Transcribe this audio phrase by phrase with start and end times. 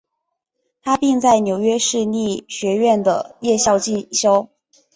[0.81, 4.49] 他并在纽约市立学院的夜校进修。